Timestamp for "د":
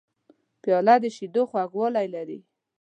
1.03-1.05